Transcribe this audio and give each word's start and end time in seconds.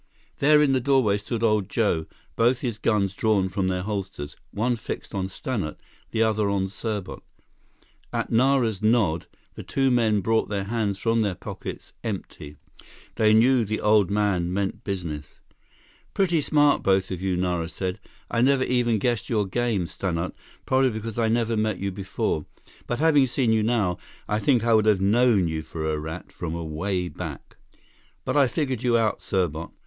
There 0.39 0.63
in 0.63 0.73
the 0.73 0.79
doorway 0.79 1.19
stood 1.19 1.43
old 1.43 1.69
Joe, 1.69 2.07
both 2.35 2.61
his 2.61 2.79
guns 2.79 3.13
drawn 3.13 3.49
from 3.49 3.67
their 3.67 3.83
holsters, 3.83 4.35
one 4.49 4.75
fixed 4.75 5.13
on 5.13 5.27
Stannart, 5.29 5.75
the 6.09 6.23
other 6.23 6.49
on 6.49 6.69
Serbot. 6.69 7.21
At 8.11 8.31
Nara's 8.31 8.81
nod, 8.81 9.27
the 9.53 9.61
two 9.61 9.91
men 9.91 10.21
brought 10.21 10.49
their 10.49 10.63
hands 10.63 10.97
from 10.97 11.21
their 11.21 11.35
pockets 11.35 11.93
empty. 12.03 12.55
They 13.13 13.31
knew 13.31 13.63
the 13.63 13.79
old 13.79 14.09
man 14.09 14.51
meant 14.51 14.83
business. 14.83 15.39
"Pretty 16.15 16.41
smart, 16.41 16.81
both 16.81 17.11
of 17.11 17.21
you," 17.21 17.35
Nara 17.37 17.69
said. 17.69 17.99
"I 18.31 18.41
never 18.41 18.63
even 18.63 18.97
guessed 18.97 19.29
your 19.29 19.45
game, 19.45 19.85
Stannart, 19.85 20.33
probably 20.65 20.89
because 20.89 21.19
I 21.19 21.27
never 21.27 21.55
met 21.55 21.77
you 21.77 21.91
before. 21.91 22.47
But 22.87 22.97
having 22.97 23.27
seen 23.27 23.53
you 23.53 23.61
now, 23.61 23.99
I 24.27 24.39
think 24.39 24.63
I 24.63 24.73
would 24.73 24.87
have 24.87 24.99
known 24.99 25.47
you 25.47 25.61
for 25.61 25.87
a 25.87 25.99
rat 25.99 26.31
from 26.31 26.55
away 26.55 27.07
back. 27.07 27.57
"But 28.25 28.35
I 28.35 28.47
figured 28.47 28.81
you 28.81 28.97
out, 28.97 29.19
Serbot. 29.21 29.69